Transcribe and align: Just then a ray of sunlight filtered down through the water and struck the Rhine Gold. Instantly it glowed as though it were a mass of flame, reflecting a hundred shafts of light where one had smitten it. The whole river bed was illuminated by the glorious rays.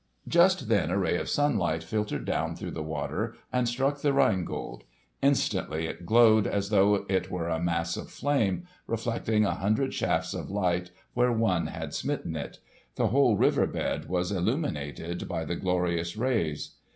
Just 0.27 0.67
then 0.67 0.89
a 0.89 0.97
ray 0.97 1.15
of 1.17 1.29
sunlight 1.29 1.83
filtered 1.83 2.25
down 2.25 2.55
through 2.55 2.71
the 2.71 2.81
water 2.81 3.35
and 3.53 3.69
struck 3.69 4.01
the 4.01 4.13
Rhine 4.13 4.45
Gold. 4.45 4.83
Instantly 5.21 5.85
it 5.85 6.07
glowed 6.07 6.47
as 6.47 6.69
though 6.69 7.05
it 7.07 7.29
were 7.29 7.47
a 7.49 7.59
mass 7.61 7.95
of 7.97 8.09
flame, 8.09 8.63
reflecting 8.87 9.45
a 9.45 9.53
hundred 9.53 9.93
shafts 9.93 10.33
of 10.33 10.49
light 10.49 10.89
where 11.13 11.31
one 11.31 11.67
had 11.67 11.93
smitten 11.93 12.35
it. 12.35 12.57
The 12.95 13.09
whole 13.09 13.37
river 13.37 13.67
bed 13.67 14.09
was 14.09 14.31
illuminated 14.31 15.27
by 15.27 15.45
the 15.45 15.55
glorious 15.55 16.17
rays. 16.17 16.77